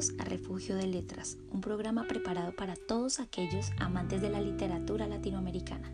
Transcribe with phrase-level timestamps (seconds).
[0.00, 5.92] A Refugio de Letras, un programa preparado para todos aquellos amantes de la literatura latinoamericana.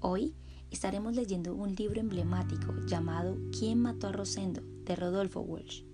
[0.00, 0.34] Hoy
[0.68, 4.62] estaremos leyendo un libro emblemático llamado ¿Quién mató a Rosendo?
[4.84, 5.84] de Rodolfo Walsh,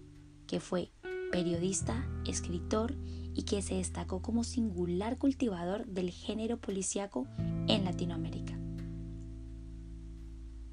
[0.47, 0.91] que fue
[1.31, 2.95] periodista, escritor
[3.35, 7.27] y que se destacó como singular cultivador del género policíaco
[7.67, 8.58] en Latinoamérica.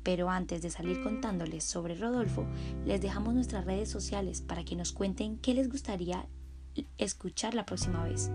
[0.05, 2.46] Pero antes de salir contándoles sobre Rodolfo,
[2.86, 6.27] les dejamos nuestras redes sociales para que nos cuenten qué les gustaría
[7.00, 8.30] escuchar la próxima vez.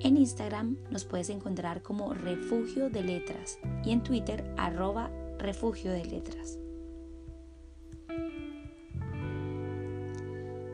[0.00, 6.04] En Instagram nos puedes encontrar como Refugio de Letras y en Twitter arroba Refugio de
[6.04, 6.58] Letras.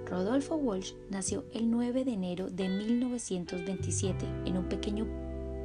[0.05, 5.06] Rodolfo Walsh nació el 9 de enero de 1927 en un pequeño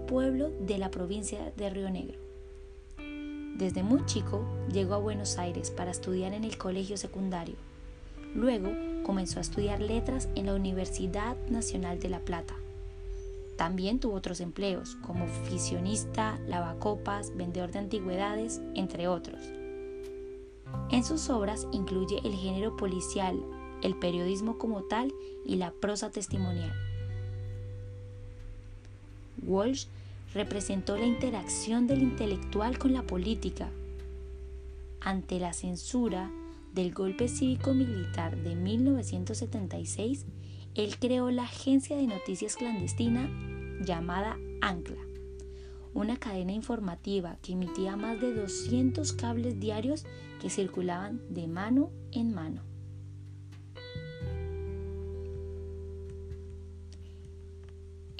[0.08, 2.28] pueblo de la provincia de Río Negro.
[3.59, 7.55] Desde muy chico llegó a Buenos Aires para estudiar en el colegio secundario.
[8.33, 8.69] Luego
[9.03, 12.53] comenzó a estudiar letras en la Universidad Nacional de La Plata.
[13.57, 19.41] También tuvo otros empleos como fisionista, lavacopas, vendedor de antigüedades, entre otros.
[20.89, 23.44] En sus obras incluye el género policial,
[23.83, 25.13] el periodismo como tal
[25.45, 26.71] y la prosa testimonial.
[29.44, 29.88] Walsh
[30.33, 33.69] representó la interacción del intelectual con la política.
[35.02, 36.31] Ante la censura
[36.73, 40.25] del golpe cívico-militar de 1976,
[40.75, 43.30] él creó la agencia de noticias clandestina
[43.83, 45.02] llamada Ancla,
[45.94, 50.05] una cadena informativa que emitía más de 200 cables diarios
[50.41, 52.69] que circulaban de mano en mano.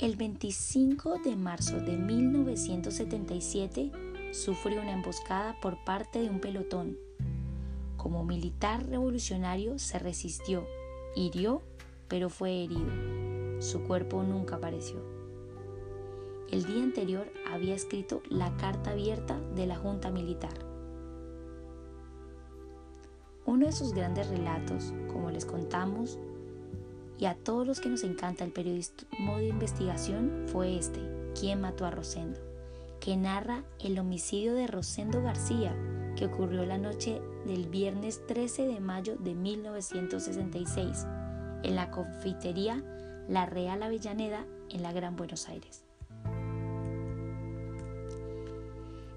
[0.02, 3.92] El 25 de marzo de 1977
[4.32, 6.98] sufrió una emboscada por parte de un pelotón.
[7.98, 10.66] Como militar revolucionario se resistió,
[11.18, 11.64] hirió,
[12.08, 12.90] pero fue herido.
[13.62, 15.04] Su cuerpo nunca apareció.
[16.50, 20.66] El día anterior había escrito la carta abierta de la Junta Militar.
[23.46, 26.18] Uno de sus grandes relatos, como les contamos,
[27.20, 31.00] y a todos los que nos encanta el periodismo de investigación fue este,
[31.40, 32.40] ¿Quién mató a Rosendo?
[33.00, 35.74] que narra el homicidio de Rosendo García,
[36.18, 41.08] que ocurrió la noche del viernes 13 de mayo de 1966
[41.64, 42.84] en la confitería
[43.28, 45.86] La Real Avellaneda en la Gran Buenos Aires.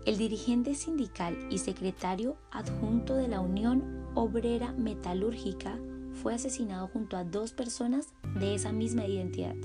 [0.04, 5.78] El dirigente sindical y secretario adjunto de la Unión Obrera Metalúrgica
[6.12, 8.08] fue asesinado junto a dos personas
[8.38, 9.56] de esa misma identidad.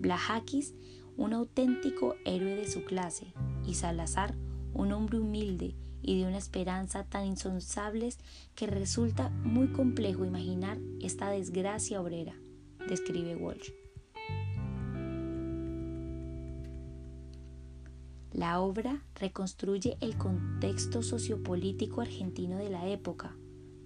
[0.00, 0.74] Blajakis,
[1.16, 3.34] un auténtico héroe de su clase,
[3.66, 4.34] y Salazar,
[4.72, 8.18] un hombre humilde y de una esperanza tan insonsables
[8.54, 12.34] que resulta muy complejo imaginar esta desgracia obrera,
[12.88, 13.70] describe Walsh.
[18.32, 23.34] La obra reconstruye el contexto sociopolítico argentino de la época,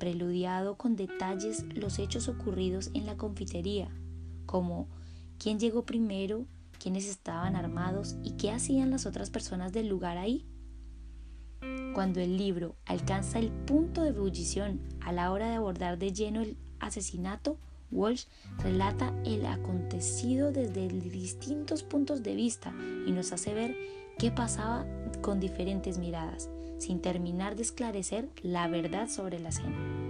[0.02, 3.88] preludiado con detalles los hechos ocurridos en la confitería,
[4.46, 4.88] como
[5.38, 6.44] quién llegó primero,
[6.80, 10.44] quiénes estaban armados y qué hacían las otras personas del lugar ahí.
[11.94, 16.40] Cuando el libro alcanza el punto de ebullición a la hora de abordar de lleno
[16.40, 17.56] el asesinato,
[17.92, 18.24] Walsh
[18.58, 22.74] relata el acontecido desde distintos puntos de vista
[23.06, 23.76] y nos hace ver
[24.18, 24.84] qué pasaba
[25.20, 26.50] con diferentes miradas,
[26.82, 30.02] sin terminar de esclarecer la verdad sobre la escena.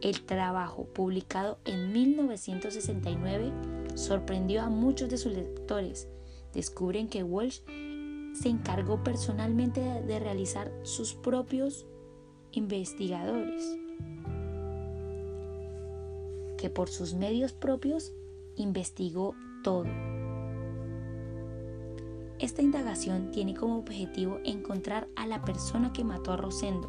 [0.00, 3.52] El trabajo, publicado en 1969,
[3.94, 6.08] sorprendió a muchos de sus lectores.
[6.52, 7.60] Descubren que Walsh
[8.32, 11.86] se encargó personalmente de realizar sus propios
[12.52, 13.78] investigadores,
[16.56, 18.12] que por sus medios propios
[18.56, 20.17] investigó todo
[22.38, 26.88] esta indagación tiene como objetivo encontrar a la persona que mató a Rosendo.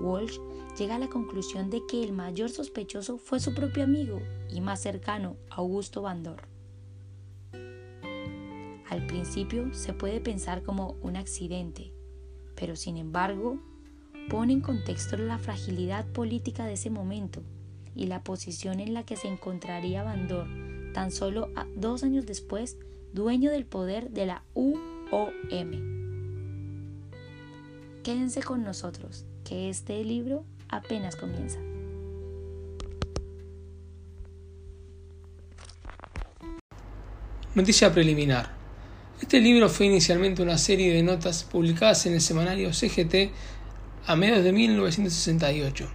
[0.00, 0.38] Walsh
[0.78, 4.20] llega a la conclusión de que el mayor sospechoso fue su propio amigo
[4.50, 6.42] y más cercano, Augusto Bandor.
[8.88, 11.92] Al principio se puede pensar como un accidente,
[12.54, 13.58] pero sin embargo
[14.28, 17.42] pone en contexto la fragilidad política de ese momento
[17.94, 20.46] y la posición en la que se encontraría Bandor
[20.96, 22.78] tan solo dos años después
[23.12, 25.96] dueño del poder de la UOM.
[28.02, 31.58] Quédense con nosotros, que este libro apenas comienza.
[37.54, 38.50] Noticia preliminar.
[39.20, 43.32] Este libro fue inicialmente una serie de notas publicadas en el semanario CGT
[44.06, 45.88] a mediados de 1968.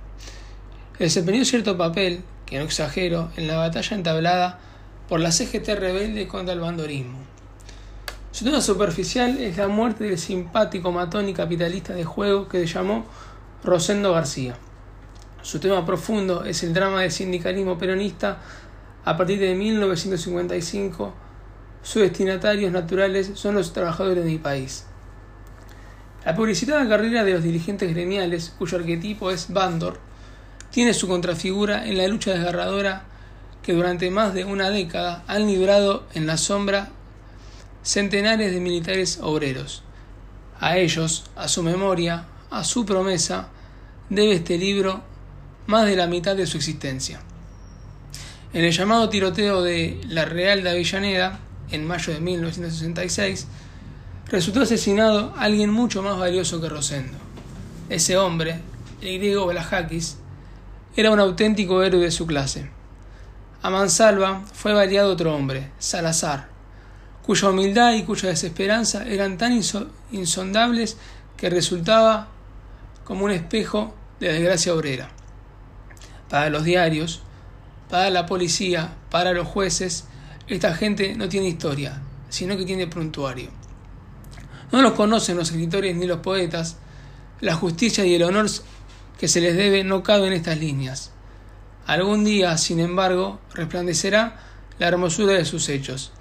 [0.97, 4.59] desempeñó cierto papel que no exagero, en la batalla entablada
[5.11, 7.17] por la CGT rebelde contra el bandorismo.
[8.31, 12.73] Su tema superficial es la muerte del simpático matón y capitalista de juego que se
[12.73, 13.05] llamó
[13.61, 14.55] Rosendo García.
[15.41, 18.37] Su tema profundo es el drama del sindicalismo peronista
[19.03, 21.13] a partir de 1955.
[21.83, 24.85] Sus destinatarios naturales son los trabajadores de mi país.
[26.23, 29.99] La publicitada carrera de los dirigentes gremiales, cuyo arquetipo es Bandor,
[30.69, 33.10] tiene su contrafigura en la lucha desgarradora
[33.63, 36.89] que durante más de una década han librado en la sombra
[37.83, 39.83] centenares de militares obreros.
[40.59, 43.49] A ellos, a su memoria, a su promesa,
[44.09, 45.01] debe este libro
[45.67, 47.21] más de la mitad de su existencia.
[48.53, 51.39] En el llamado tiroteo de la Real de Avellaneda,
[51.71, 53.47] en mayo de 1966,
[54.27, 57.17] resultó asesinado alguien mucho más valioso que Rosendo.
[57.89, 58.59] Ese hombre,
[59.01, 60.17] el griego Balajakis,
[60.95, 62.69] era un auténtico héroe de su clase.
[63.63, 66.47] A mansalva fue variado otro hombre, Salazar,
[67.23, 69.53] cuya humildad y cuya desesperanza eran tan
[70.11, 70.97] insondables
[71.37, 72.27] que resultaba
[73.03, 75.09] como un espejo de desgracia obrera.
[76.27, 77.21] Para los diarios,
[77.89, 80.05] para la policía, para los jueces,
[80.47, 83.51] esta gente no tiene historia, sino que tiene prontuario.
[84.71, 86.77] No los conocen los escritores ni los poetas.
[87.41, 88.47] La justicia y el honor
[89.19, 91.11] que se les debe no caben en estas líneas.
[91.85, 94.39] Algún día, sin embargo, resplandecerá
[94.79, 96.11] la hermosura de sus hechos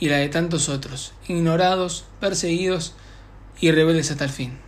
[0.00, 2.94] y la de tantos otros, ignorados, perseguidos
[3.60, 4.58] y rebeldes hasta el fin.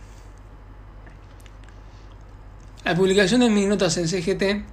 [2.83, 4.65] La publicación de mis notas en CGT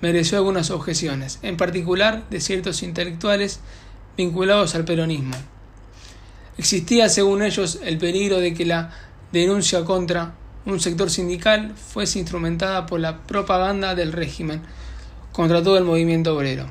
[0.00, 3.60] mereció algunas objeciones, en particular de ciertos intelectuales
[4.16, 5.36] vinculados al peronismo.
[6.58, 8.90] Existía, según ellos, el peligro de que la
[9.30, 10.34] denuncia contra
[10.66, 14.62] un sector sindical fuese instrumentada por la propaganda del régimen
[15.32, 16.66] contra todo el movimiento obrero.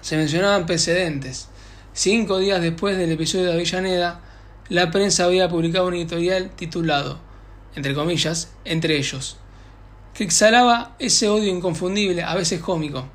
[0.00, 1.48] Se mencionaban precedentes.
[1.92, 4.20] Cinco días después del episodio de Avellaneda,
[4.68, 7.18] la prensa había publicado un editorial titulado,
[7.74, 9.38] entre comillas, entre ellos,
[10.14, 13.06] que exhalaba ese odio inconfundible, a veces cómico,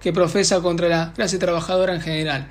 [0.00, 2.48] que profesa contra la clase trabajadora en general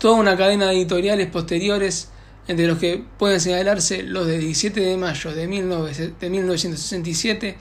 [0.00, 2.08] toda una cadena de editoriales posteriores,
[2.48, 7.58] entre los que pueden señalarse los de 17 de mayo de, 1967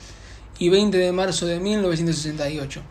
[0.59, 2.81] y 20 de marzo de 1968.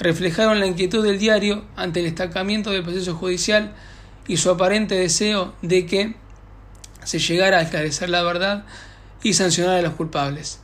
[0.00, 3.74] Reflejaron la inquietud del diario ante el destacamiento del proceso judicial
[4.26, 6.16] y su aparente deseo de que
[7.04, 8.64] se llegara a esclarecer la verdad
[9.22, 10.60] y sancionar a los culpables.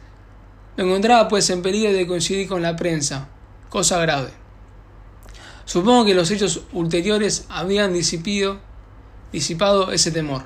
[0.77, 3.29] Me encontraba pues en peligro de coincidir con la prensa,
[3.69, 4.31] cosa grave.
[5.65, 8.63] Supongo que los hechos ulteriores habían disipado
[9.93, 10.43] ese temor.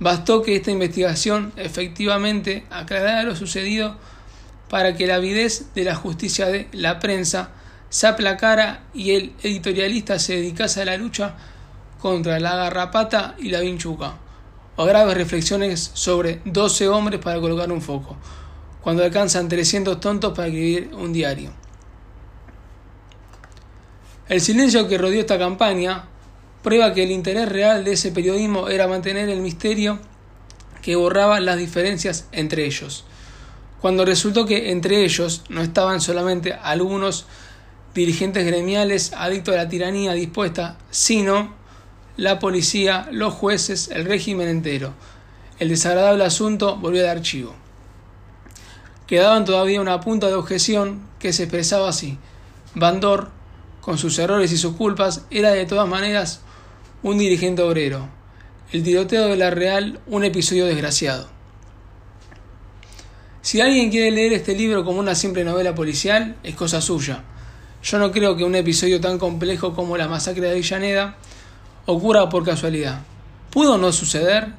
[0.00, 3.98] Bastó que esta investigación efectivamente aclarara lo sucedido
[4.72, 7.50] para que la avidez de la justicia de la prensa
[7.90, 11.34] se aplacara y el editorialista se dedicase a la lucha
[12.00, 14.14] contra la garrapata y la vinchuca,
[14.76, 18.16] o graves reflexiones sobre 12 hombres para colocar un foco,
[18.80, 21.52] cuando alcanzan 300 tontos para escribir un diario.
[24.26, 26.06] El silencio que rodeó esta campaña
[26.62, 29.98] prueba que el interés real de ese periodismo era mantener el misterio
[30.80, 33.04] que borraba las diferencias entre ellos.
[33.82, 37.26] Cuando resultó que entre ellos no estaban solamente algunos
[37.94, 41.52] dirigentes gremiales adictos a la tiranía dispuesta, sino
[42.16, 44.94] la policía, los jueces, el régimen entero.
[45.58, 47.56] El desagradable asunto volvió de archivo.
[49.08, 52.18] Quedaban todavía una punta de objeción que se expresaba así.
[52.76, 53.32] Bandor
[53.80, 56.42] con sus errores y sus culpas, era de todas maneras
[57.02, 58.08] un dirigente obrero.
[58.70, 61.31] El tiroteo de la Real, un episodio desgraciado.
[63.42, 67.24] Si alguien quiere leer este libro como una simple novela policial, es cosa suya.
[67.82, 71.16] Yo no creo que un episodio tan complejo como la masacre de Villaneda
[71.86, 73.00] ocurra por casualidad.
[73.50, 74.52] Pudo no suceder,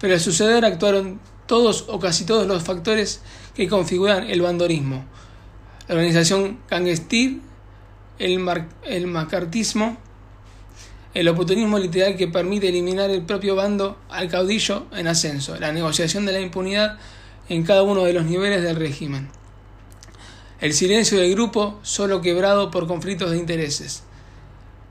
[0.00, 3.22] pero al suceder actuaron todos o casi todos los factores
[3.54, 5.04] que configuran el bandorismo.
[5.86, 7.40] La organización Gangestir
[8.18, 8.44] el,
[8.82, 9.96] el macartismo,
[11.14, 16.26] el oportunismo literal que permite eliminar el propio bando al caudillo en ascenso, la negociación
[16.26, 16.98] de la impunidad
[17.48, 19.28] en cada uno de los niveles del régimen,
[20.60, 24.04] el silencio del grupo solo quebrado por conflictos de intereses,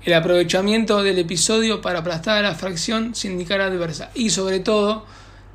[0.03, 4.11] el aprovechamiento del episodio para aplastar a la fracción sindical adversa.
[4.13, 5.05] Y sobre todo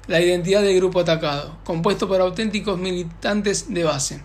[0.07, 4.23] la identidad del grupo atacado, compuesto por auténticos militantes de base.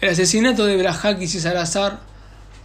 [0.00, 2.00] El asesinato de Brajakis y Salazar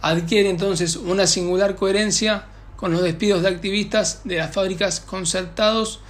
[0.00, 2.46] adquiere entonces una singular coherencia
[2.76, 6.00] con los despidos de activistas de las fábricas concertados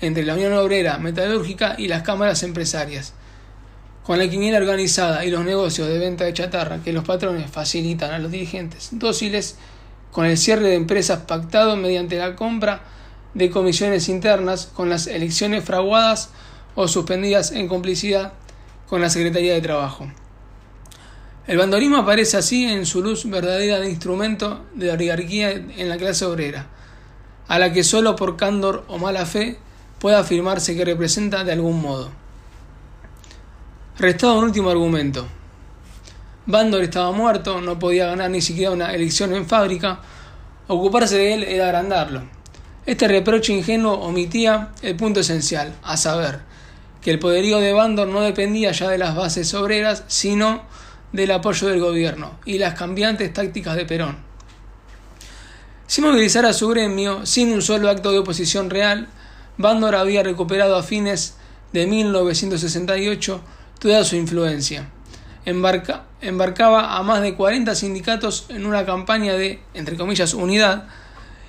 [0.00, 3.14] entre la Unión Obrera Metalúrgica y las cámaras empresarias,
[4.04, 8.12] con la quiniela organizada y los negocios de venta de chatarra que los patrones facilitan
[8.12, 9.56] a los dirigentes dóciles,
[10.10, 12.82] con el cierre de empresas pactado mediante la compra
[13.34, 16.30] de comisiones internas, con las elecciones fraguadas
[16.74, 18.32] o suspendidas en complicidad
[18.88, 20.10] con la Secretaría de Trabajo.
[21.46, 25.96] El bandorismo aparece así en su luz verdadera de instrumento de la oligarquía en la
[25.96, 26.66] clase obrera,
[27.48, 29.58] a la que solo por candor o mala fe
[30.00, 32.10] puede afirmarse que representa de algún modo.
[33.98, 35.28] Restado un último argumento.
[36.46, 40.00] Bandor estaba muerto, no podía ganar ni siquiera una elección en fábrica,
[40.66, 42.22] ocuparse de él era agrandarlo.
[42.86, 46.40] Este reproche ingenuo omitía el punto esencial, a saber,
[47.02, 50.62] que el poderío de Bandor no dependía ya de las bases obreras, sino
[51.12, 54.16] del apoyo del gobierno y las cambiantes tácticas de Perón.
[55.86, 59.08] Sin movilizar a su gremio, sin un solo acto de oposición real,
[59.58, 61.36] Bandor había recuperado a fines
[61.72, 63.40] de 1968
[63.78, 64.90] toda su influencia.
[65.44, 70.88] embarcaba a más de 40 sindicatos en una campaña de, entre comillas, unidad,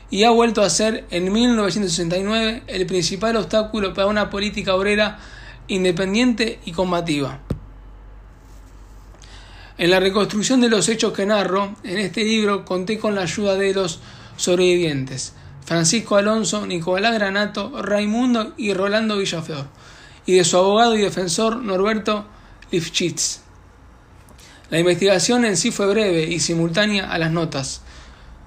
[0.09, 5.19] y ha vuelto a ser en 1969 el principal obstáculo para una política obrera
[5.67, 7.39] independiente y combativa.
[9.77, 13.55] En la reconstrucción de los hechos que narro, en este libro conté con la ayuda
[13.55, 13.99] de los
[14.35, 19.67] sobrevivientes, Francisco Alonso, Nicolás Granato, Raimundo y Rolando Villaflor,
[20.25, 22.25] y de su abogado y defensor Norberto
[22.71, 23.41] Lifchitz.
[24.69, 27.81] La investigación en sí fue breve y simultánea a las notas,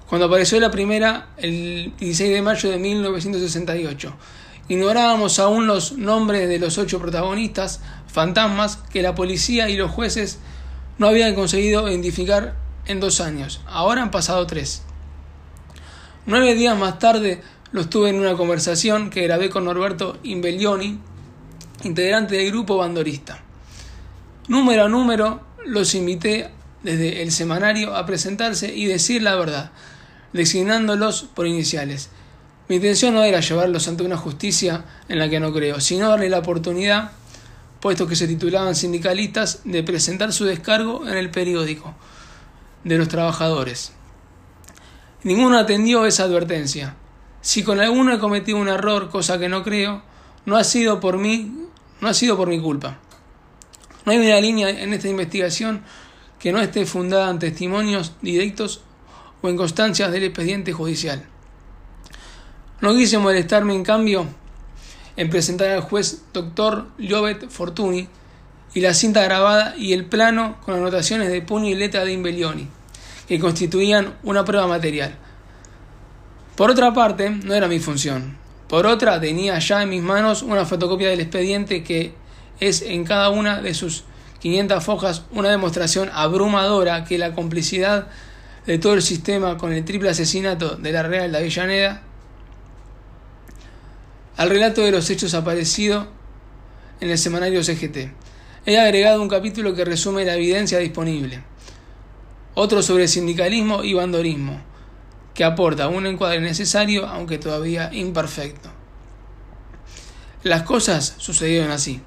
[0.07, 4.15] cuando apareció la primera el 16 de mayo de 1968.
[4.67, 10.39] Ignorábamos aún los nombres de los ocho protagonistas, fantasmas, que la policía y los jueces
[10.97, 12.55] no habían conseguido identificar
[12.87, 13.61] en dos años.
[13.67, 14.83] Ahora han pasado tres.
[16.27, 20.97] Nueve días más tarde los tuve en una conversación que grabé con Norberto Imbellioni,
[21.83, 23.43] integrante del grupo bandorista.
[24.47, 26.49] Número a número los invité
[26.81, 29.71] desde el semanario a presentarse y decir la verdad,
[30.33, 32.09] designándolos por iniciales.
[32.69, 36.29] Mi intención no era llevarlos ante una justicia en la que no creo, sino darle
[36.29, 37.11] la oportunidad,
[37.79, 41.93] puesto que se titulaban sindicalistas, de presentar su descargo en el periódico
[42.83, 43.91] de los trabajadores.
[45.25, 46.95] Ninguno atendió esa advertencia.
[47.41, 50.03] Si con alguno he cometido un error, cosa que no creo,
[50.45, 51.51] no ha sido por mí,
[51.99, 52.99] no ha sido por mi culpa.
[54.05, 55.81] No hay una línea en esta investigación
[56.37, 58.81] que no esté fundada en testimonios directos
[59.41, 61.25] o en constancias del expediente judicial.
[62.81, 64.27] No quise molestarme, en cambio,
[65.17, 68.07] en presentar al juez doctor Llobet Fortuny
[68.75, 72.69] y la cinta grabada y el plano con anotaciones de puño y letra de Imbellioni,
[73.27, 75.15] que constituían una prueba material.
[76.55, 78.37] Por otra parte, no era mi función.
[78.67, 82.13] Por otra, tenía ya en mis manos una fotocopia del expediente que
[82.59, 84.05] es en cada una de sus
[84.39, 88.07] 500 hojas una demostración abrumadora que la complicidad
[88.65, 92.01] de todo el sistema con el triple asesinato de la Real de Avellaneda,
[94.37, 96.07] al relato de los hechos aparecido
[96.99, 98.11] en el semanario CGT.
[98.65, 101.43] He agregado un capítulo que resume la evidencia disponible,
[102.55, 104.61] otro sobre sindicalismo y bandorismo,
[105.33, 108.69] que aporta un encuadre necesario aunque todavía imperfecto.
[110.43, 112.01] Las cosas sucedieron así.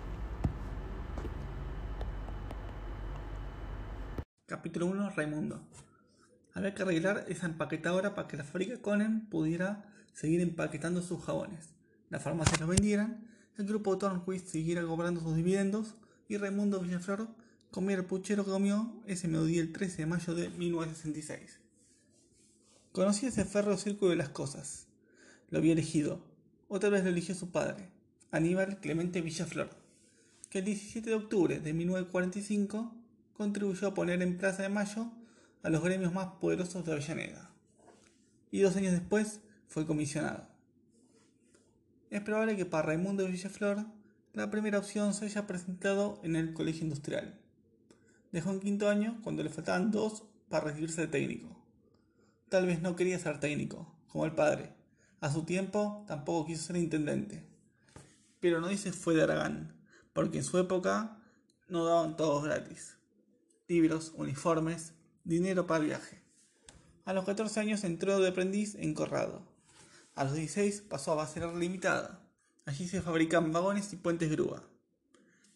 [4.46, 5.60] Capítulo 1 Raimundo
[6.54, 11.70] había que arreglar esa empaquetadora para que la fábrica Conen pudiera seguir empaquetando sus jabones,
[12.10, 15.94] las farmacias los vendieran, el grupo Tornquist siguiera cobrando sus dividendos
[16.28, 17.28] y Raimundo Villaflor
[17.78, 21.60] comiera el puchero que comió ese mediodía el 13 de mayo de 1966.
[22.90, 24.88] Conocía ese férreo círculo de las cosas.
[25.48, 26.20] Lo había elegido,
[26.66, 27.88] otra vez lo eligió su padre,
[28.32, 29.70] Aníbal Clemente Villaflor,
[30.50, 32.96] que el 17 de octubre de 1945
[33.34, 35.12] contribuyó a poner en Plaza de Mayo
[35.62, 37.52] a los gremios más poderosos de Avellaneda,
[38.50, 40.48] y dos años después fue comisionado.
[42.10, 43.86] Es probable que para Raimundo Villaflor
[44.32, 47.37] la primera opción se haya presentado en el colegio industrial.
[48.32, 51.56] Dejó en quinto año cuando le faltaban dos para recibirse de técnico.
[52.48, 54.74] Tal vez no quería ser técnico, como el padre.
[55.20, 57.46] A su tiempo tampoco quiso ser intendente.
[58.40, 59.74] Pero no dice fue de Aragán,
[60.12, 61.18] porque en su época
[61.68, 62.98] no daban todos gratis.
[63.66, 64.94] Libros, uniformes,
[65.24, 66.22] dinero para el viaje.
[67.04, 69.42] A los 14 años entró de aprendiz en Corrado.
[70.14, 72.28] A los 16 pasó a Bacelar Limitada.
[72.66, 74.62] Allí se fabrican vagones y puentes grúa.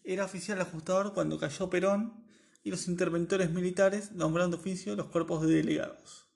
[0.03, 2.22] Era oficial ajustador cuando cayó Perón
[2.63, 6.29] y los interventores militares nombraron de oficio los cuerpos de delegados.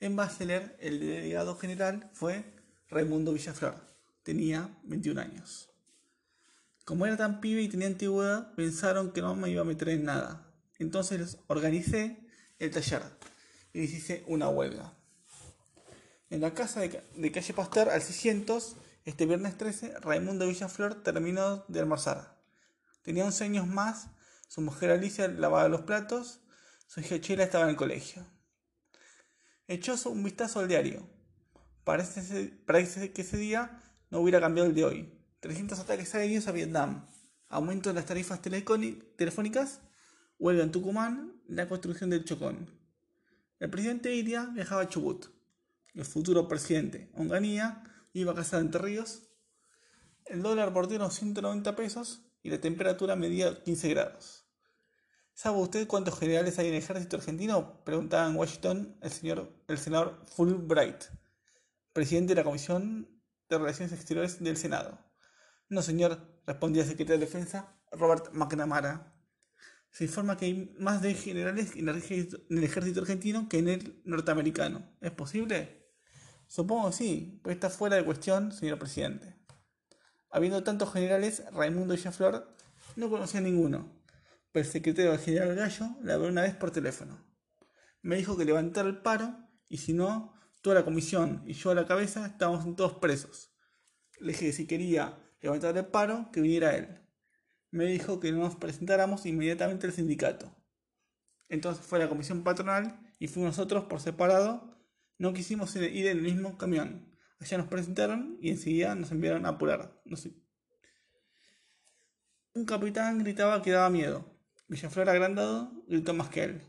[0.00, 2.44] En Bacelar el delegado general fue
[2.88, 3.74] Raimundo Villaflor.
[4.22, 5.70] Tenía 21 años.
[6.84, 10.04] Como era tan pibe y tenía antigüedad, pensaron que no me iba a meter en
[10.04, 10.52] nada.
[10.78, 12.26] Entonces organicé
[12.58, 13.02] el taller
[13.72, 14.92] y les hice una huelga.
[16.30, 21.80] En la casa de, calle Pasteur al 600, este viernes 13, Raimundo Villaflor terminó de
[21.80, 22.38] almorzar.
[23.02, 24.08] Tenía 11 años más,
[24.52, 26.42] su mujer Alicia lavaba los platos,
[26.86, 28.22] su hija Chela estaba en el colegio.
[29.66, 31.08] Echó un vistazo al diario.
[31.84, 32.52] Parece,
[33.14, 35.24] que ese día no hubiera cambiado el de hoy.
[35.40, 37.08] 300 ataques aéreos a Vietnam,
[37.48, 39.80] aumento de las tarifas telefónicas,
[40.38, 42.68] huelga en Tucumán, la construcción del Chocón.
[43.58, 45.28] El presidente Iria viajaba a Chubut.
[45.94, 49.30] El futuro presidente Onganía iba a casa de Entre Ríos.
[50.26, 54.41] El dólar bordeó los 190 pesos y la temperatura medía 15 grados.
[55.34, 57.82] ¿Sabe usted cuántos generales hay en el ejército argentino?
[57.84, 61.04] Preguntaba en Washington el, señor, el senador Fulbright,
[61.92, 63.08] presidente de la Comisión
[63.48, 64.98] de Relaciones Exteriores del Senado.
[65.68, 69.14] No, señor, respondía el secretario de Defensa, Robert McNamara.
[69.90, 74.86] Se informa que hay más de generales en el ejército argentino que en el norteamericano.
[75.00, 75.90] ¿Es posible?
[76.46, 79.34] Supongo que sí, pues está fuera de cuestión, señor presidente.
[80.30, 82.54] Habiendo tantos generales, Raimundo Villaflor
[82.96, 84.01] no conocía a ninguno,
[84.60, 87.24] el secretario general Gallo le habló una vez por teléfono.
[88.02, 91.74] Me dijo que levantara el paro y si no, toda la comisión y yo a
[91.74, 93.54] la cabeza estábamos todos presos.
[94.18, 97.00] Le dije que si quería levantar el paro, que viniera él.
[97.70, 100.54] Me dijo que nos presentáramos inmediatamente al sindicato.
[101.48, 104.76] Entonces fue la comisión patronal y fuimos nosotros por separado.
[105.18, 107.16] No quisimos ir en el mismo camión.
[107.40, 110.00] Allá nos presentaron y enseguida nos enviaron a apurar.
[110.04, 110.32] No sé.
[112.54, 114.31] Un capitán gritaba que daba miedo.
[114.72, 116.62] Villaflor agrandado gritó más que él.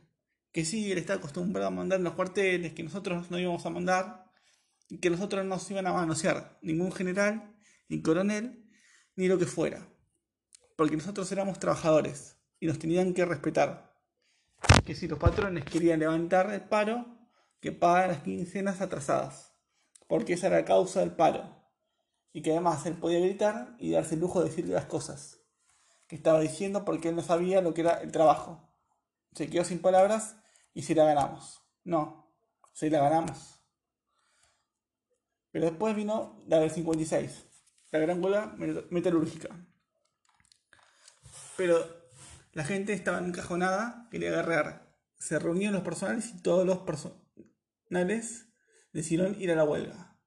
[0.52, 4.26] Que sí, él está acostumbrado a mandar los cuarteles, que nosotros no íbamos a mandar,
[4.90, 6.60] y que nosotros no nos iban a manosear.
[6.62, 7.56] Ningún general,
[7.88, 8.70] ni coronel,
[9.16, 9.88] ni lo que fuera,
[10.76, 13.98] porque nosotros éramos trabajadores y nos tenían que respetar.
[14.84, 17.06] Que si los patrones querían levantar el paro,
[17.62, 19.54] que paguen las quincenas atrasadas,
[20.10, 21.72] porque esa era la causa del paro,
[22.34, 25.43] y que además él podía gritar y darse el lujo de decir las cosas
[26.16, 28.70] estaba diciendo porque él no sabía lo que era el trabajo.
[29.34, 30.36] Se quedó sin palabras
[30.74, 31.62] y si la ganamos.
[31.84, 32.34] No,
[32.74, 33.62] si la ganamos.
[35.52, 37.48] Pero después vino la del 56
[37.94, 38.56] la gran huelga
[38.90, 39.50] metalúrgica.
[41.56, 41.78] Pero
[42.54, 44.98] la gente estaba encajonada, quería agarrar.
[45.20, 48.48] Se reunieron los personales y todos los personales
[48.94, 50.18] decidieron ir a la huelga.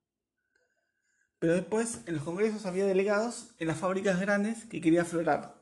[1.41, 5.56] Pero después en los congresos había delegados en las fábricas grandes que quería aflorar.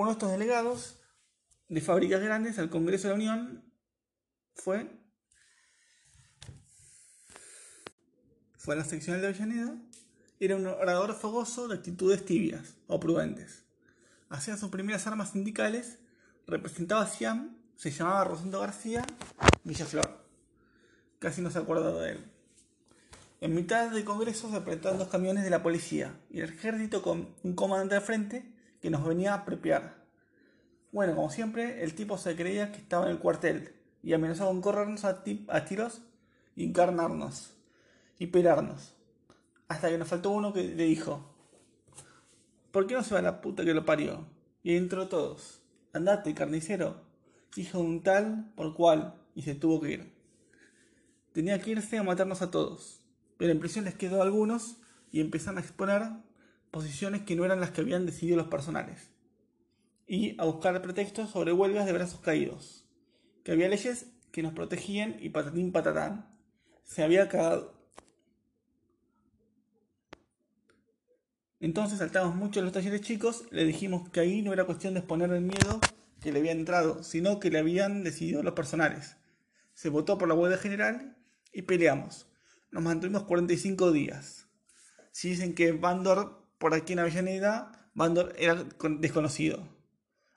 [0.00, 0.98] Uno de estos delegados
[1.68, 3.70] de fábricas grandes al Congreso de la Unión
[4.54, 4.90] fue
[8.56, 9.76] fue la seccional de Avellaneda
[10.38, 13.66] era un orador fogoso de actitudes tibias o prudentes.
[14.30, 15.98] Hacía sus primeras armas sindicales,
[16.46, 19.04] representaba a Siam, se llamaba Rosendo García
[19.64, 20.24] Villaflor.
[21.18, 22.32] Casi no se acuerda de él.
[23.42, 27.34] En mitad del congreso se presentaban dos camiones de la policía y el ejército con
[27.42, 28.49] un comandante al frente
[28.80, 30.04] que nos venía a prepiar.
[30.92, 34.62] Bueno, como siempre, el tipo se creía que estaba en el cuartel y amenazaba con
[34.62, 36.02] corrernos a, a tiros
[36.64, 37.54] encarnarnos
[38.18, 38.94] y pelarnos.
[39.68, 41.34] Hasta que nos faltó uno que le dijo,
[42.70, 44.26] ¿por qué no se va la puta que lo parió?
[44.62, 45.62] Y entró todos.
[45.92, 47.02] Andate, carnicero.
[47.54, 50.12] Dijo un tal por cual y se tuvo que ir.
[51.32, 53.00] Tenía que irse a matarnos a todos.
[53.36, 54.76] Pero en prisión les quedó a algunos
[55.10, 56.02] y empezaron a exponer
[56.70, 59.10] posiciones que no eran las que habían decidido los personales.
[60.06, 62.86] Y a buscar pretextos sobre huelgas de brazos caídos.
[63.44, 66.26] Que había leyes que nos protegían y patatín patatán.
[66.84, 67.80] Se había cagado
[71.60, 75.00] Entonces saltamos mucho en los talleres chicos, le dijimos que ahí no era cuestión de
[75.00, 75.78] exponer el miedo
[76.22, 79.18] que le había entrado, sino que le habían decidido los personales.
[79.74, 81.18] Se votó por la huelga general
[81.52, 82.26] y peleamos.
[82.70, 84.48] Nos mantuvimos 45 días.
[85.12, 88.54] Si dicen que Bandor, por aquí en Avellaneda, Bandor era
[88.98, 89.66] desconocido.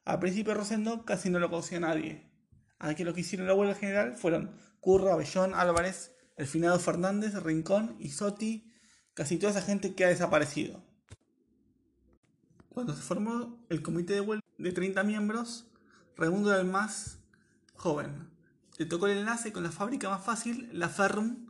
[0.05, 2.31] Al principio Rosendo casi no lo conocía nadie.
[2.79, 7.97] Aquí lo que hicieron la huelga general fueron Curra, Bellón, Álvarez, el finado Fernández, Rincón,
[7.99, 8.73] y Sotti,
[9.13, 10.81] casi toda esa gente que ha desaparecido.
[12.69, 15.67] Cuando se formó el comité de huelga de 30 miembros,
[16.15, 17.19] Raimundo era el más
[17.75, 18.29] joven.
[18.77, 21.47] Le tocó el enlace con la fábrica más fácil, la Ferrum,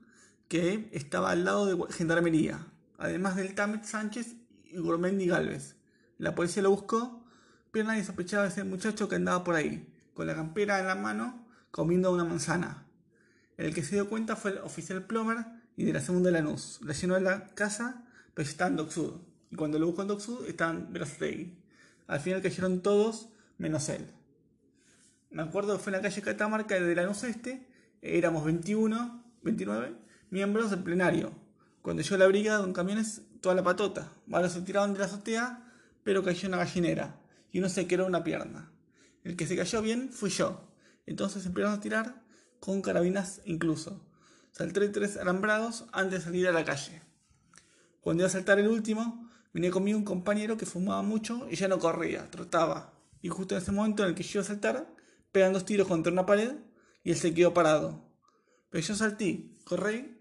[0.47, 2.65] que estaba al lado de Gendarmería,
[2.97, 4.37] además del Tamet Sánchez
[4.73, 5.75] y Gourmendi Galvez.
[6.17, 7.25] La policía lo buscó,
[7.71, 10.95] pero nadie sospechaba de ese muchacho que andaba por ahí, con la campera en la
[10.95, 12.85] mano, comiendo una manzana.
[13.57, 16.79] El que se dio cuenta fue el oficial Plomer y de la segunda Lanús.
[16.83, 18.87] La llenó de la casa, pero estaba en
[19.51, 21.55] y cuando lo buscó en Docsud estaban Verastegui.
[22.07, 24.07] Al final cayeron todos menos él.
[25.29, 27.67] Me acuerdo que fue en la calle Catamarca de Lanús Este,
[28.01, 29.95] éramos 21, 29
[30.31, 31.31] miembros del plenario.
[31.83, 34.09] Cuando llegó la brigada con camiones, toda la patota.
[34.25, 35.69] Varios se tiraron de la azotea,
[36.05, 37.19] pero cayó una gallinera
[37.51, 38.71] y uno se quedó una pierna.
[39.25, 40.71] El que se cayó bien fui yo.
[41.05, 42.23] Entonces empezaron a tirar
[42.61, 44.01] con carabinas incluso.
[44.53, 47.01] Salté tres alambrados antes de salir a la calle.
[47.99, 51.67] Cuando iba a saltar el último, vine conmigo un compañero que fumaba mucho y ya
[51.67, 52.93] no corría, trotaba.
[53.21, 54.95] Y justo en ese momento en el que yo iba a saltar,
[55.33, 56.53] pegan dos tiros contra una pared
[57.03, 58.09] y él se quedó parado.
[58.69, 60.17] Pero yo salté, corrí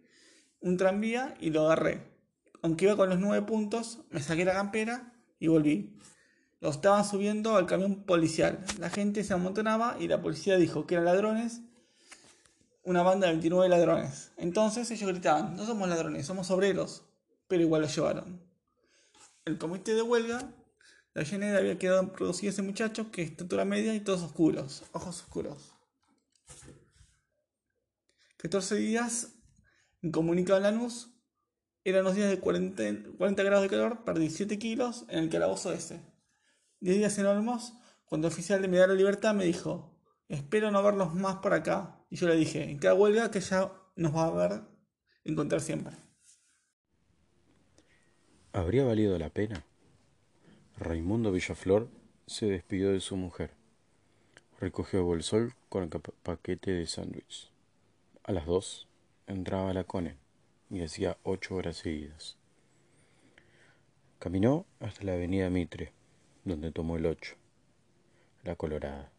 [0.61, 2.12] un tranvía y lo agarré.
[2.62, 5.98] Aunque iba con los nueve puntos, me saqué la campera y volví.
[6.61, 8.64] Lo estaban subiendo al camión policial.
[8.79, 11.62] La gente se amontonaba y la policía dijo que eran ladrones,
[12.85, 14.31] una banda de 29 ladrones.
[14.37, 17.05] Entonces ellos gritaban, no somos ladrones, somos obreros,
[17.48, 18.40] pero igual lo llevaron.
[19.44, 20.55] El comité de huelga,
[21.14, 25.20] la llenera había quedado producido ese muchacho que es estatura media y todos oscuros, ojos
[25.20, 25.75] oscuros.
[28.37, 29.35] 14 días
[30.01, 31.12] incomunicado en Lanús,
[31.84, 35.72] eran los días de 40, 40 grados de calor, perdí 7 kilos en el calabozo
[35.72, 36.00] ese.
[36.80, 37.26] 10 días en
[38.04, 39.96] cuando el oficial de me la libertad me dijo,
[40.28, 42.04] espero no verlos más por acá.
[42.10, 44.62] Y yo le dije, en cada huelga que ya nos va a ver,
[45.24, 45.96] encontrar siempre.
[48.52, 49.64] ¿Habría valido la pena?
[50.76, 51.88] Raimundo Villaflor
[52.26, 53.54] se despidió de su mujer.
[54.60, 55.88] Recogió bolsol con el
[56.22, 57.50] paquete de sándwich.
[58.24, 58.88] A las dos
[59.26, 60.21] entraba la Cone
[60.72, 62.37] y hacía ocho horas seguidas.
[64.18, 65.92] Caminó hasta la avenida Mitre
[66.44, 67.37] donde tomó el 8,
[68.42, 69.12] la Colorada,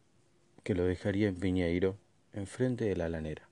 [0.62, 1.96] que lo dejaría en Piñeiro,
[2.34, 3.48] enfrente de la lanera.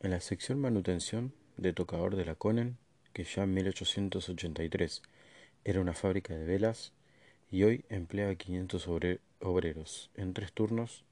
[0.00, 2.76] En la sección manutención de tocador de la Conen,
[3.12, 5.02] que ya en 1883
[5.64, 6.92] era una fábrica de velas,
[7.50, 8.86] y hoy emplea 500
[9.40, 11.04] obreros en tres turnos,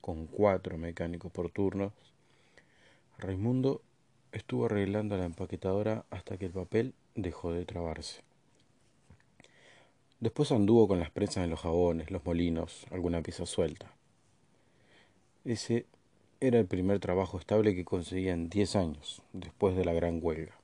[0.00, 1.92] con cuatro mecánicos por turno,
[3.18, 3.82] Raimundo
[4.32, 8.22] estuvo arreglando la empaquetadora hasta que el papel dejó de trabarse.
[10.20, 13.90] Después anduvo con las presas en los jabones, los molinos, alguna pieza suelta.
[15.44, 15.86] Ese
[16.40, 20.54] era el primer trabajo estable que conseguía en diez años, después de la gran huelga.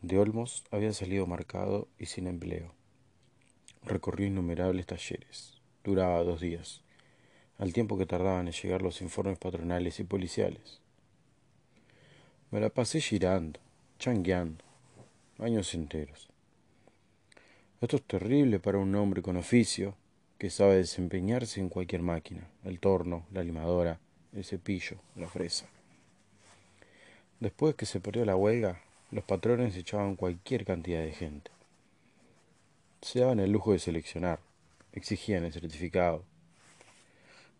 [0.00, 2.72] De Olmos había salido marcado y sin empleo.
[3.84, 5.60] Recorrió innumerables talleres.
[5.84, 6.82] Duraba dos días,
[7.58, 10.80] al tiempo que tardaban en llegar los informes patronales y policiales.
[12.50, 13.60] Me la pasé girando,
[13.98, 14.64] changueando,
[15.38, 16.30] años enteros.
[17.82, 19.94] Esto es terrible para un hombre con oficio
[20.38, 24.00] que sabe desempeñarse en cualquier máquina, el torno, la limadora,
[24.32, 25.66] el cepillo, la fresa.
[27.38, 28.80] Después que se perdió la huelga,
[29.10, 31.50] los patrones echaban cualquier cantidad de gente.
[33.02, 34.40] Se daban el lujo de seleccionar,
[34.94, 36.24] exigían el certificado.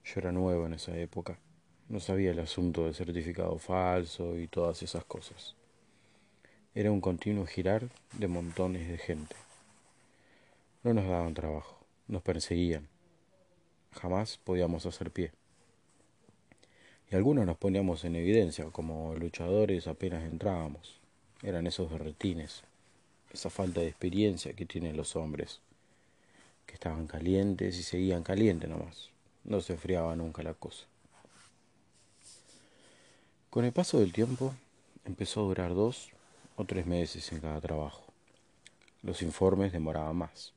[0.06, 1.38] Yo era nuevo en esa época,
[1.88, 5.54] no sabía el asunto del certificado falso y todas esas cosas.
[6.74, 9.34] Era un continuo girar de montones de gente.
[10.82, 12.88] No nos daban trabajo, nos perseguían.
[13.92, 15.32] Jamás podíamos hacer pie.
[17.10, 21.00] Y algunos nos poníamos en evidencia, como luchadores apenas entrábamos.
[21.42, 22.64] Eran esos berretines,
[23.32, 25.60] esa falta de experiencia que tienen los hombres,
[26.66, 29.08] que estaban calientes y seguían calientes nomás.
[29.44, 30.86] No se enfriaba nunca la cosa.
[33.58, 34.54] Con el paso del tiempo
[35.04, 36.10] empezó a durar dos
[36.54, 38.04] o tres meses en cada trabajo.
[39.02, 40.52] Los informes demoraban más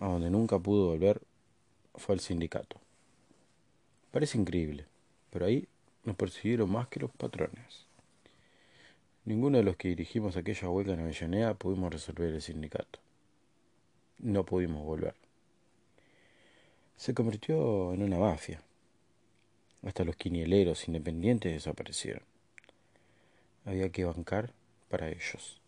[0.00, 1.20] a donde nunca pudo volver
[1.94, 2.80] fue al sindicato.
[4.10, 4.84] Parece increíble,
[5.30, 5.68] pero ahí
[6.02, 7.86] nos persiguieron más que los patrones.
[9.24, 12.98] Ninguno de los que dirigimos aquella huelga en Avellaneda pudimos resolver el sindicato.
[14.18, 15.14] No pudimos volver.
[16.96, 18.60] Se convirtió en una mafia.
[19.86, 22.22] Hasta los quinieleros independientes desaparecieron.
[23.66, 24.52] Había que bancar
[24.88, 25.60] para ellos.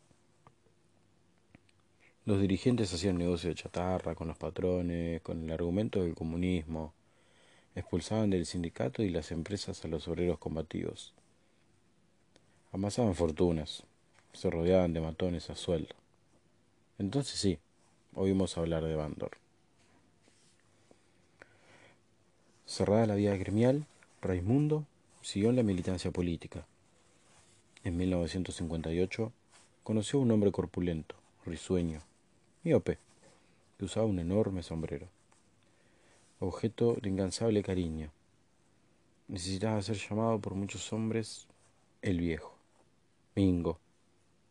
[2.25, 6.93] Los dirigentes hacían negocio de chatarra con los patrones, con el argumento del comunismo,
[7.75, 11.13] expulsaban del sindicato y las empresas a los obreros combativos.
[12.73, 13.85] Amasaban fortunas,
[14.33, 15.95] se rodeaban de matones a sueldo.
[16.99, 17.59] Entonces sí,
[18.15, 19.33] oímos hablar de Bandor.
[22.65, 23.87] Cerrada la vida gremial,
[24.23, 24.87] Raimundo
[25.21, 26.67] siguió en la militancia política.
[27.85, 29.33] En 1958
[29.83, 32.01] conoció a un hombre corpulento, risueño,
[32.65, 32.99] miope,
[33.79, 35.09] que usaba un enorme sombrero,
[36.41, 38.11] objeto de incansable cariño.
[39.29, 41.47] Necesitaba ser llamado por muchos hombres
[42.03, 42.57] el viejo,
[43.35, 43.79] Mingo,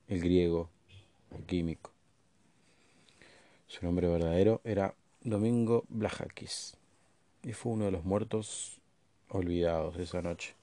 [0.08, 0.70] el griego,
[1.32, 1.92] o químico.
[3.68, 6.78] Su nombre verdadero era Domingo Blajakis
[7.44, 8.80] y fue uno de los muertos
[9.36, 10.56] olvidados esa noche.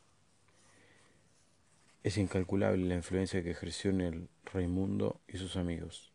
[2.03, 6.11] Es incalculable la influencia que ejerció en el Raimundo y sus amigos.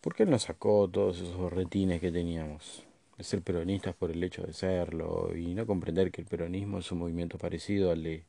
[0.00, 2.84] ¿Por qué no sacó todos esos retines que teníamos?
[3.18, 6.90] De ser peronistas por el hecho de serlo y no comprender que el peronismo es
[6.90, 8.24] un movimiento parecido al de,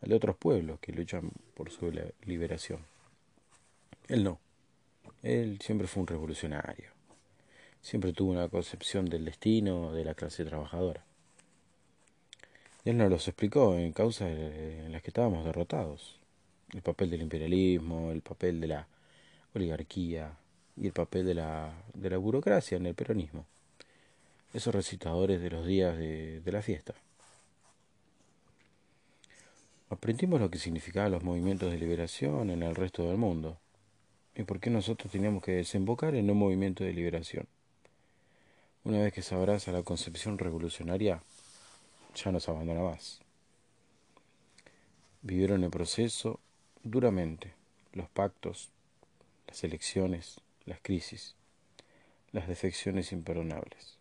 [0.00, 1.92] al de otros pueblos que luchan por su
[2.24, 2.80] liberación.
[4.08, 4.38] Él no.
[5.22, 6.99] Él siempre fue un revolucionario.
[7.82, 11.04] Siempre tuvo una concepción del destino de la clase trabajadora.
[12.84, 16.18] Él nos los explicó en causas en las que estábamos derrotados.
[16.72, 18.86] El papel del imperialismo, el papel de la
[19.54, 20.36] oligarquía
[20.76, 23.44] y el papel de la, de la burocracia en el peronismo.
[24.54, 26.94] Esos recitadores de los días de, de la fiesta.
[29.90, 33.58] Aprendimos lo que significaban los movimientos de liberación en el resto del mundo
[34.36, 37.46] y por qué nosotros teníamos que desembocar en un movimiento de liberación.
[38.82, 41.22] Una vez que se abraza la concepción revolucionaria,
[42.14, 43.20] ya no se abandona más.
[45.20, 46.40] Vivieron el proceso
[46.82, 47.52] duramente,
[47.92, 48.70] los pactos,
[49.46, 51.34] las elecciones, las crisis,
[52.32, 53.98] las defecciones imperdonables.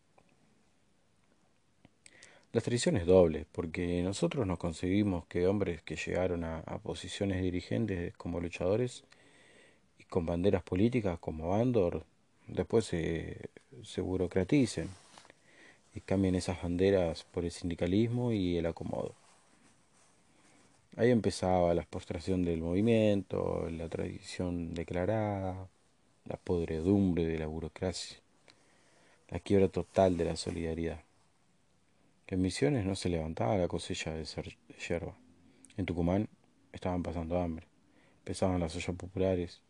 [2.53, 8.39] Las traiciones dobles, porque nosotros nos concebimos que hombres que llegaron a, posiciones dirigentes como
[8.39, 9.03] luchadores
[10.09, 12.05] con banderas políticas como Andor
[12.47, 13.49] después se,
[13.83, 14.89] se burocraticen
[15.95, 19.13] y cambien esas banderas por el sindicalismo y el acomodo.
[20.97, 25.69] Ahí empezaba la postración del movimiento, la tradición declarada,
[26.25, 28.17] la podredumbre de la burocracia,
[29.29, 31.01] la quiebra total de la solidaridad.
[32.27, 34.25] En Misiones no se levantaba la cosecha de
[34.87, 35.15] yerba.
[35.77, 36.27] En Tucumán
[36.73, 37.65] estaban pasando hambre,
[38.23, 39.61] pesaban las ollas populares,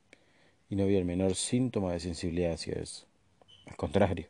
[0.69, 3.08] y no había el menor síntoma de sensibilidad hacia eso.
[3.69, 4.27] Al contrario,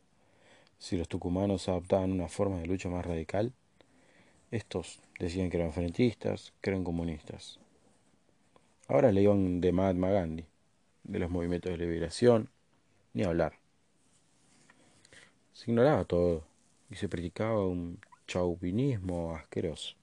[0.77, 3.53] si los tucumanos adoptaban una forma de lucha más radical,
[4.51, 7.59] estos decían que eran frentistas, que eran comunistas.
[8.87, 10.45] Ahora le iban de Mahatma Gandhi,
[11.03, 12.49] de los movimientos de liberación,
[13.13, 13.53] ni hablar.
[15.53, 16.43] Se ignoraba todo
[16.91, 19.95] y se practicaba un chauvinismo asqueroso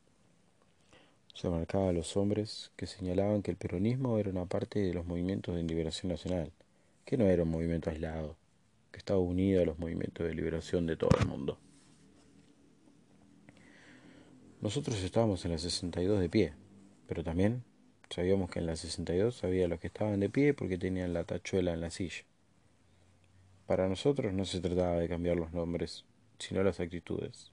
[1.37, 5.05] se marcaba a los hombres que señalaban que el peronismo era una parte de los
[5.05, 6.51] movimientos de liberación nacional,
[7.05, 8.37] que no era un movimiento aislado,
[8.96, 11.59] que estaba unido a los movimientos de liberación de todo el mundo.
[14.62, 16.54] Nosotros estábamos en la 62 de pie,
[17.06, 17.62] pero también
[18.09, 21.74] sabíamos que en la 62 había los que estaban de pie porque tenían la tachuela
[21.74, 22.24] en la silla.
[23.66, 26.06] Para nosotros no se trataba de cambiar los nombres,
[26.38, 27.52] sino las actitudes.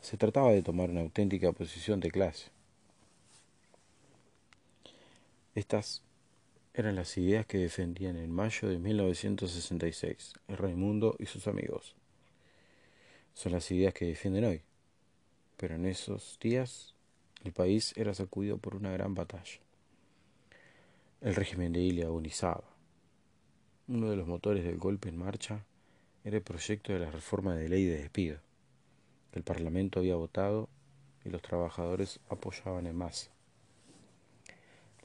[0.00, 2.48] Se trataba de tomar una auténtica posición de clase.
[5.54, 6.05] Estas
[6.76, 11.96] eran las ideas que defendían en mayo de 1966 el Raimundo y sus amigos.
[13.32, 14.60] Son las ideas que defienden hoy.
[15.56, 16.94] Pero en esos días
[17.44, 19.58] el país era sacudido por una gran batalla.
[21.22, 22.64] El régimen de Ilia agonizaba.
[23.88, 25.64] Uno de los motores del golpe en marcha
[26.24, 28.38] era el proyecto de la reforma de ley de despido.
[29.32, 30.68] El Parlamento había votado
[31.24, 33.35] y los trabajadores apoyaban en masa.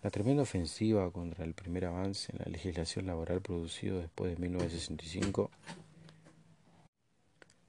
[0.02, 5.52] La tremenda ofensiva contra el primer avance en la legislación laboral producido después de 1965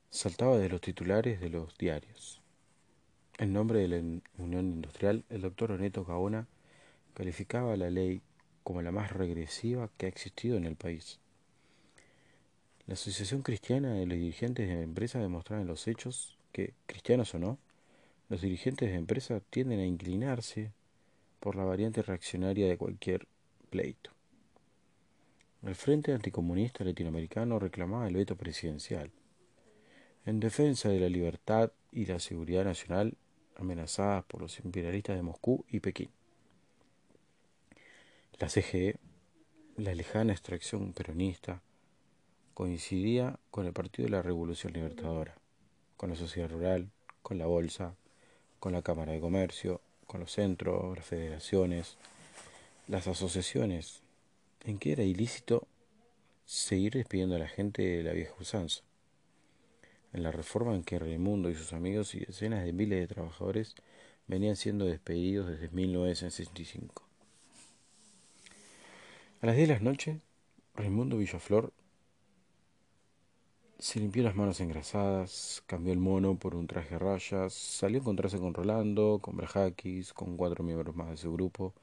[0.08, 2.40] saltaba de los titulares de los diarios.
[3.36, 3.98] En nombre de la
[4.38, 6.46] Unión Industrial, el doctor Oneto Gaona
[7.12, 8.22] calificaba la ley
[8.62, 11.18] como la más regresiva que ha existido en el país.
[12.86, 17.34] La Asociación Cristiana de los Dirigentes de la Empresa demostraba en los hechos que, cristianos
[17.34, 17.58] o no,
[18.30, 20.72] los dirigentes de empresa tienden a inclinarse
[21.42, 23.26] por la variante reaccionaria de cualquier
[23.68, 24.12] pleito.
[25.64, 29.10] El Frente Anticomunista Latinoamericano reclamaba el veto presidencial,
[30.24, 33.16] en defensa de la libertad y la seguridad nacional
[33.56, 36.10] amenazadas por los imperialistas de Moscú y Pekín.
[38.38, 39.00] La CGE,
[39.76, 41.60] la lejana extracción peronista,
[42.54, 45.42] coincidía con el Partido de la Revolución Libertadora
[45.96, 46.90] con la sociedad rural,
[47.22, 47.96] con la bolsa,
[48.58, 49.80] con la Cámara de Comercio,
[50.12, 51.96] con los centros, las federaciones,
[52.86, 54.02] las asociaciones,
[54.62, 55.66] en que era ilícito
[56.44, 58.82] seguir despidiendo a la gente de la vieja usanza.
[60.12, 63.74] En la reforma en que Raimundo y sus amigos y decenas de miles de trabajadores
[64.26, 67.02] venían siendo despedidos desde 1965.
[69.40, 70.20] A las 10 de la noche,
[70.74, 71.72] Raimundo Villaflor
[73.78, 78.02] se limpió las manos engrasadas, cambió el mono por un traje a rayas, salió a
[78.02, 81.74] encontrarse con Rolando, con Brajakis, con cuatro miembros más de su grupo,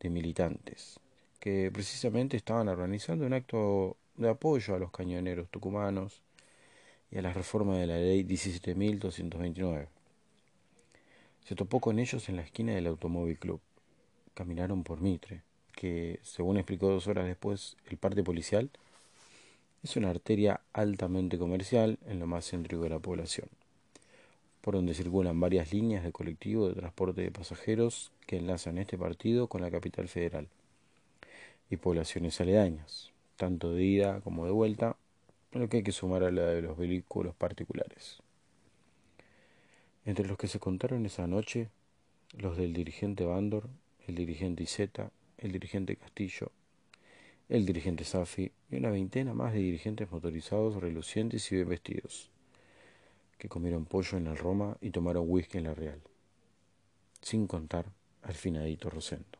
[0.00, 1.00] de militantes
[1.40, 6.22] que precisamente estaban organizando un acto de apoyo a los cañoneros tucumanos
[7.10, 9.88] y a la reforma de la ley 17.229.
[11.44, 13.60] Se topó con ellos en la esquina del Automóvil Club.
[14.34, 15.42] Caminaron por Mitre,
[15.74, 18.70] que, según explicó dos horas después el parte policial,
[19.82, 23.48] es una arteria altamente comercial en lo más céntrico de la población,
[24.60, 29.46] por donde circulan varias líneas de colectivo de transporte de pasajeros que enlazan este partido
[29.46, 30.48] con la capital federal
[31.70, 34.96] y poblaciones aledañas, tanto de ida como de vuelta,
[35.52, 38.18] lo que hay que sumar a la de los vehículos particulares.
[40.04, 41.68] Entre los que se contaron esa noche,
[42.36, 43.68] los del dirigente Bandor,
[44.06, 46.52] el dirigente Iseta, el dirigente Castillo,
[47.50, 52.30] el dirigente Safi y una veintena más de dirigentes motorizados, relucientes y bien vestidos,
[53.38, 56.00] que comieron pollo en el Roma y tomaron whisky en la Real,
[57.20, 57.86] sin contar
[58.22, 59.39] al finadito Rosendo.